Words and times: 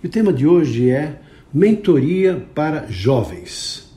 E 0.00 0.06
o 0.06 0.10
tema 0.10 0.32
de 0.32 0.46
hoje 0.46 0.90
é 0.90 1.18
Mentoria 1.52 2.46
para 2.54 2.86
Jovens. 2.88 3.90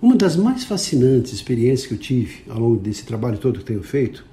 Uma 0.00 0.16
das 0.16 0.34
mais 0.34 0.64
fascinantes 0.64 1.30
experiências 1.30 1.86
que 1.86 1.92
eu 1.92 1.98
tive 1.98 2.36
ao 2.48 2.58
longo 2.58 2.76
desse 2.76 3.04
trabalho 3.04 3.36
todo 3.36 3.58
que 3.58 3.64
tenho 3.66 3.82
feito 3.82 4.24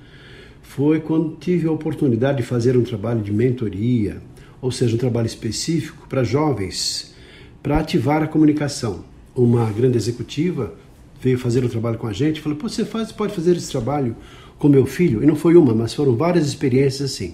foi 0.61 1.01
quando 1.01 1.35
tive 1.35 1.67
a 1.67 1.71
oportunidade 1.73 2.37
de 2.37 2.43
fazer 2.43 2.77
um 2.77 2.83
trabalho 2.83 3.21
de 3.21 3.33
mentoria, 3.33 4.21
ou 4.61 4.71
seja, 4.71 4.95
um 4.95 4.97
trabalho 4.97 5.25
específico 5.25 6.07
para 6.07 6.23
jovens, 6.23 7.13
para 7.61 7.79
ativar 7.79 8.23
a 8.23 8.27
comunicação. 8.27 9.03
Uma 9.35 9.69
grande 9.71 9.97
executiva 9.97 10.73
veio 11.21 11.37
fazer 11.37 11.65
um 11.65 11.69
trabalho 11.69 11.97
com 11.97 12.07
a 12.07 12.13
gente 12.13 12.37
e 12.37 12.41
falou: 12.41 12.57
você 12.57 12.85
faz, 12.85 13.11
pode 13.11 13.35
fazer 13.35 13.57
esse 13.57 13.69
trabalho 13.69 14.15
com 14.57 14.69
meu 14.69 14.85
filho? 14.85 15.21
E 15.21 15.25
não 15.25 15.35
foi 15.35 15.57
uma, 15.57 15.75
mas 15.75 15.93
foram 15.93 16.15
várias 16.15 16.47
experiências 16.47 17.11
assim 17.11 17.33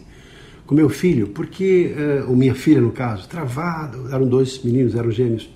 com 0.70 0.75
meu 0.75 0.88
filho, 0.88 1.30
porque, 1.30 1.95
uh, 1.98 2.30
ou 2.30 2.36
minha 2.36 2.53
filha 2.53 2.80
no 2.80 2.92
caso, 2.92 3.28
travado, 3.28 4.08
eram 4.14 4.28
dois 4.28 4.62
meninos, 4.64 4.94
eram 4.94 5.09
gêmeos, 5.09 5.50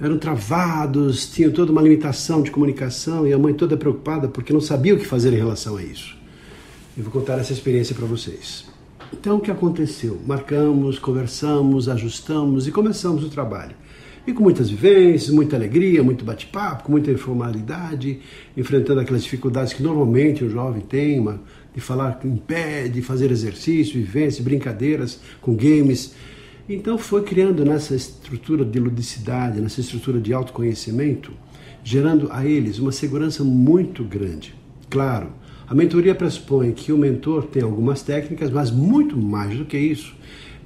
eram 0.00 0.16
travados, 0.16 1.28
tinham 1.28 1.50
toda 1.50 1.72
uma 1.72 1.82
limitação 1.82 2.40
de 2.40 2.48
comunicação 2.48 3.26
e 3.26 3.32
a 3.32 3.38
mãe 3.38 3.52
toda 3.52 3.76
preocupada 3.76 4.28
porque 4.28 4.52
não 4.52 4.60
sabia 4.60 4.94
o 4.94 4.96
que 4.96 5.04
fazer 5.04 5.32
em 5.32 5.38
relação 5.38 5.76
a 5.76 5.82
isso. 5.82 6.16
Eu 6.96 7.02
vou 7.02 7.12
contar 7.12 7.40
essa 7.40 7.52
experiência 7.52 7.96
para 7.96 8.06
vocês. 8.06 8.64
Então, 9.12 9.38
o 9.38 9.40
que 9.40 9.50
aconteceu? 9.50 10.20
Marcamos, 10.24 11.00
conversamos, 11.00 11.88
ajustamos 11.88 12.68
e 12.68 12.70
começamos 12.70 13.24
o 13.24 13.28
trabalho. 13.28 13.74
E 14.26 14.32
com 14.32 14.42
muitas 14.42 14.68
vivências, 14.68 15.30
muita 15.30 15.56
alegria, 15.56 16.02
muito 16.02 16.24
bate-papo, 16.24 16.84
com 16.84 16.92
muita 16.92 17.10
informalidade, 17.10 18.20
enfrentando 18.56 19.00
aquelas 19.00 19.22
dificuldades 19.22 19.72
que 19.72 19.82
normalmente 19.82 20.44
o 20.44 20.50
jovem 20.50 20.82
tem, 20.82 21.24
de 21.74 21.80
falar 21.80 22.20
em 22.24 22.36
pé, 22.36 22.88
de 22.88 23.00
fazer 23.00 23.30
exercício, 23.30 23.94
vivência, 23.94 24.44
brincadeiras 24.44 25.20
com 25.40 25.54
games. 25.54 26.14
Então 26.68 26.98
foi 26.98 27.22
criando 27.22 27.64
nessa 27.64 27.94
estrutura 27.94 28.64
de 28.64 28.78
ludicidade, 28.78 29.60
nessa 29.60 29.80
estrutura 29.80 30.20
de 30.20 30.34
autoconhecimento, 30.34 31.32
gerando 31.82 32.28
a 32.30 32.44
eles 32.44 32.78
uma 32.78 32.92
segurança 32.92 33.42
muito 33.42 34.04
grande. 34.04 34.54
Claro, 34.90 35.32
a 35.66 35.74
mentoria 35.74 36.14
pressupõe 36.14 36.72
que 36.72 36.92
o 36.92 36.98
mentor 36.98 37.44
tem 37.44 37.62
algumas 37.62 38.02
técnicas, 38.02 38.50
mas 38.50 38.70
muito 38.70 39.16
mais 39.16 39.56
do 39.56 39.64
que 39.64 39.78
isso, 39.78 40.14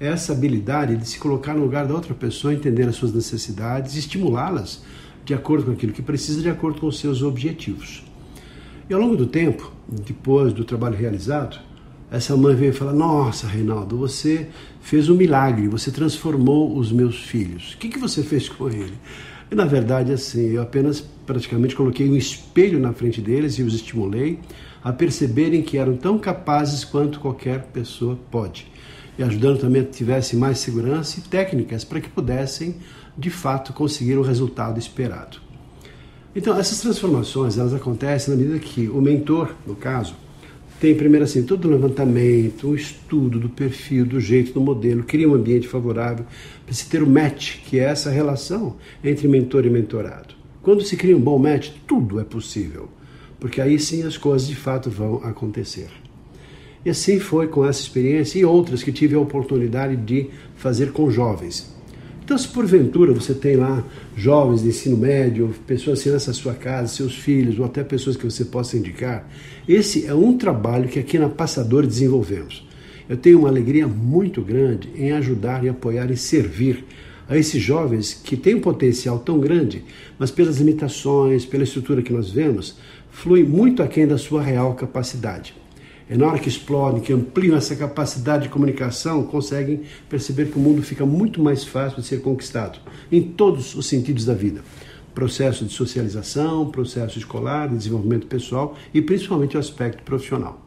essa 0.01 0.33
habilidade 0.33 0.97
de 0.97 1.07
se 1.07 1.19
colocar 1.19 1.55
no 1.55 1.62
lugar 1.62 1.87
da 1.87 1.95
outra 1.95 2.15
pessoa, 2.15 2.55
entender 2.55 2.89
as 2.89 2.97
suas 2.97 3.12
necessidades, 3.12 3.97
estimulá-las 3.97 4.83
de 5.25 5.34
acordo 5.34 5.67
com 5.67 5.73
aquilo 5.73 5.93
que 5.93 6.03
precisa, 6.03 6.43
de 6.43 6.49
acordo 6.49 6.81
com 6.81 6.87
os 6.87 6.99
seus 6.99 7.23
objetivos. 7.23 8.05
E 8.89 8.95
ao 8.95 9.01
longo 9.01 9.17
do 9.17 9.27
tempo, 9.27 9.73
depois 9.89 10.53
do 10.53 10.65
trabalho 10.65 10.97
realizado, 10.97 11.59
essa 12.11 12.37
mãe 12.37 12.55
veio 12.55 12.75
falar: 12.75 12.93
Nossa, 12.93 13.47
Reinaldo, 13.47 13.97
você 13.97 14.49
fez 14.81 15.09
um 15.09 15.15
milagre, 15.15 15.69
você 15.69 15.91
transformou 15.91 16.77
os 16.77 16.93
meus 16.93 17.22
filhos. 17.22 17.75
O 17.75 17.78
que, 17.78 17.89
que 17.89 17.99
você 17.99 18.22
fez 18.22 18.49
com 18.49 18.69
ele? 18.69 18.95
E 19.50 19.55
na 19.55 19.65
verdade, 19.65 20.12
assim, 20.12 20.50
eu 20.50 20.62
apenas 20.62 21.00
praticamente 21.27 21.77
coloquei 21.77 22.09
um 22.09 22.16
espelho 22.16 22.78
na 22.78 22.93
frente 22.93 23.21
deles 23.21 23.55
e 23.59 23.62
os 23.62 23.75
estimulei 23.75 24.39
a 24.83 24.93
perceberem 24.93 25.62
que 25.62 25.78
eram 25.78 25.97
tão 25.97 26.19
capazes 26.19 26.84
quanto 26.84 27.21
qualquer 27.21 27.65
pessoa 27.66 28.19
pode. 28.31 28.72
E 29.19 29.23
ajudando 29.23 29.61
também 29.61 29.83
a 29.83 29.84
que 29.84 29.93
tivessem 29.93 30.39
mais 30.39 30.59
segurança 30.59 31.19
e 31.19 31.23
técnicas 31.23 31.84
para 31.84 32.00
que 32.00 32.09
pudessem, 32.09 32.77
de 33.17 33.31
fato, 33.31 33.73
conseguir 33.73 34.17
o 34.17 34.23
resultado 34.23 34.78
esperado. 34.78 35.39
Então, 36.34 36.59
essas 36.59 36.81
transformações, 36.81 37.59
elas 37.59 37.75
acontecem 37.75 38.34
na 38.34 38.41
medida 38.41 38.59
que 38.59 38.89
o 38.89 39.03
mentor, 39.03 39.55
no 39.67 39.77
caso, 39.77 40.15
tem 40.83 40.97
primeiro 40.97 41.25
assim 41.25 41.45
todo 41.45 41.67
o 41.67 41.71
levantamento, 41.71 42.69
um 42.69 42.75
estudo 42.75 43.39
do 43.39 43.49
perfil, 43.49 44.05
do 44.05 44.19
jeito, 44.19 44.53
do 44.53 44.61
modelo, 44.61 45.05
cria 45.05 45.28
um 45.28 45.34
ambiente 45.34 45.69
favorável 45.69 46.27
para 46.65 46.75
se 46.75 46.89
ter 46.89 47.05
o 47.05 47.06
match, 47.09 47.59
que 47.59 47.78
é 47.78 47.84
essa 47.84 48.11
relação 48.11 48.77
entre 49.05 49.28
mentor 49.28 49.65
e 49.65 49.71
mentorado. 49.71 50.34
Quando 50.61 50.83
se 50.83 50.97
cria 50.97 51.17
um 51.17 51.21
bom 51.21 51.39
match, 51.39 51.71
tudo 51.87 52.19
é 52.19 52.25
possível, 52.25 52.89
porque 53.39 53.61
aí 53.61 53.78
sim 53.78 54.03
as 54.03 54.17
coisas 54.17 54.49
de 54.49 54.56
fato 54.56 54.91
vão 54.91 55.21
acontecer. 55.22 56.02
E 56.84 56.91
assim 56.91 57.20
foi 57.20 57.47
com 57.47 57.65
essa 57.65 57.81
experiência 57.81 58.38
e 58.38 58.44
outras 58.44 58.82
que 58.82 58.91
tive 58.91 59.15
a 59.15 59.20
oportunidade 59.20 59.97
de 59.97 60.28
fazer 60.56 60.93
com 60.93 61.10
jovens. 61.10 61.72
Então, 62.25 62.38
se 62.38 62.48
porventura 62.48 63.12
você 63.12 63.34
tem 63.34 63.56
lá 63.56 63.84
jovens 64.16 64.62
de 64.62 64.69
ensino 64.69 64.97
médio, 64.97 65.53
pessoas 65.66 66.00
assim 66.00 66.10
nessa 66.10 66.32
sua 66.32 66.54
casa, 66.54 66.88
seus 66.88 67.15
filhos, 67.16 67.59
ou 67.59 67.65
até 67.65 67.82
pessoas 67.82 68.16
que 68.16 68.25
você 68.25 68.44
possa 68.44 68.76
indicar, 68.76 69.28
esse 69.69 70.06
é 70.06 70.15
um 70.15 70.37
trabalho 70.37 70.88
que 70.88 70.98
aqui 70.98 71.19
na 71.19 71.28
Passador 71.28 71.87
desenvolvemos. 71.87 72.66
Eu 73.09 73.16
tenho 73.16 73.41
uma 73.41 73.48
alegria 73.48 73.87
muito 73.87 74.41
grande 74.41 74.88
em 74.94 75.12
ajudar 75.12 75.65
e 75.65 75.69
apoiar 75.69 76.10
e 76.10 76.16
servir 76.16 76.84
a 77.28 77.37
esses 77.37 77.60
jovens 77.60 78.15
que 78.15 78.37
têm 78.37 78.54
um 78.54 78.60
potencial 78.60 79.19
tão 79.19 79.38
grande, 79.38 79.84
mas 80.19 80.31
pelas 80.31 80.59
limitações, 80.59 81.44
pela 81.44 81.65
estrutura 81.65 82.03
que 82.03 82.12
nós 82.12 82.31
vemos, 82.31 82.76
flui 83.10 83.42
muito 83.42 83.82
aquém 83.82 84.06
da 84.06 84.16
sua 84.16 84.42
real 84.42 84.75
capacidade. 84.75 85.54
É 86.12 86.17
na 86.19 86.27
hora 86.27 86.39
que 86.39 86.49
explodem, 86.50 87.00
que 87.00 87.11
ampliam 87.11 87.56
essa 87.56 87.75
capacidade 87.75 88.43
de 88.43 88.49
comunicação, 88.50 89.23
conseguem 89.23 89.81
perceber 90.11 90.50
que 90.50 90.59
o 90.59 90.61
mundo 90.61 90.83
fica 90.83 91.06
muito 91.06 91.43
mais 91.43 91.65
fácil 91.65 92.03
de 92.03 92.06
ser 92.06 92.21
conquistado, 92.21 92.78
em 93.11 93.23
todos 93.23 93.75
os 93.75 93.87
sentidos 93.87 94.27
da 94.27 94.34
vida. 94.34 94.61
Processo 95.15 95.65
de 95.65 95.72
socialização, 95.72 96.71
processo 96.71 97.19
escolar, 97.19 97.67
desenvolvimento 97.67 98.27
pessoal 98.27 98.77
e 98.93 99.01
principalmente 99.01 99.56
o 99.56 99.61
aspecto 99.61 100.03
profissional. 100.03 100.61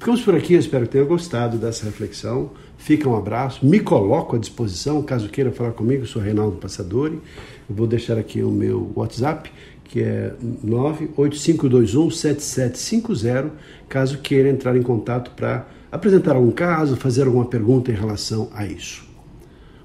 Ficamos 0.00 0.20
por 0.20 0.34
aqui, 0.34 0.54
espero 0.54 0.86
que 0.86 0.92
tenham 0.92 1.06
gostado 1.06 1.56
dessa 1.56 1.84
reflexão. 1.84 2.50
Fica 2.76 3.08
um 3.08 3.14
abraço, 3.14 3.64
me 3.64 3.78
coloco 3.78 4.34
à 4.34 4.38
disposição, 4.40 5.00
caso 5.00 5.28
queira 5.28 5.52
falar 5.52 5.72
comigo, 5.72 6.04
sou 6.06 6.20
Reinaldo 6.20 6.56
Passadori. 6.56 7.20
Eu 7.68 7.76
vou 7.76 7.86
deixar 7.86 8.18
aqui 8.18 8.42
o 8.42 8.50
meu 8.50 8.90
WhatsApp, 8.96 9.52
que 9.90 10.00
é 10.00 10.32
985217750, 10.64 13.50
caso 13.88 14.18
queira 14.18 14.48
entrar 14.48 14.76
em 14.76 14.82
contato 14.82 15.32
para 15.32 15.66
apresentar 15.90 16.36
algum 16.36 16.52
caso, 16.52 16.94
fazer 16.96 17.26
alguma 17.26 17.46
pergunta 17.46 17.90
em 17.90 17.96
relação 17.96 18.48
a 18.54 18.64
isso. 18.64 19.04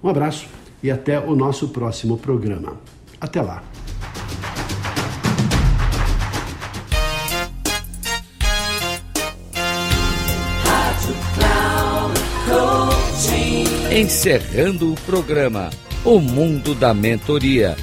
Um 0.03 0.09
abraço 0.09 0.47
e 0.83 0.91
até 0.91 1.19
o 1.19 1.35
nosso 1.35 1.69
próximo 1.69 2.19
programa. 2.19 2.77
Até 3.19 3.41
lá. 3.41 3.63
Encerrando 13.91 14.93
o 14.93 14.95
programa 15.01 15.71
O 16.03 16.19
Mundo 16.19 16.75
da 16.75 16.93
Mentoria 16.93 17.75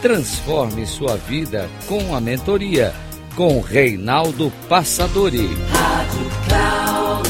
Transforme 0.00 0.86
sua 0.86 1.16
vida 1.16 1.68
com 1.88 2.14
a 2.14 2.20
mentoria 2.20 2.94
com 3.34 3.60
Reinaldo 3.60 4.52
Passadori. 4.68 5.48
Rádio 5.70 6.30
Cloud. 6.46 7.28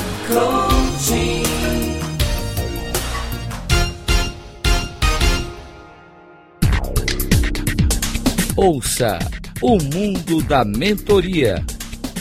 Ouça 8.54 9.19
o 9.62 9.78
mundo 9.78 10.43
da 10.43 10.62
mentoria. 10.62 11.64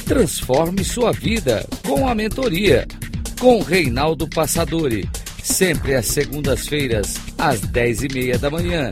Transforme 0.05 0.85
sua 0.85 1.11
vida 1.11 1.67
com 1.85 2.07
a 2.07 2.15
mentoria 2.15 2.87
com 3.37 3.61
Reinaldo 3.61 4.25
Passadori. 4.29 5.09
Sempre 5.43 5.95
às 5.95 6.05
segundas-feiras, 6.05 7.15
às 7.37 7.59
dez 7.59 8.01
e 8.01 8.07
meia 8.07 8.37
da 8.37 8.49
manhã 8.49 8.91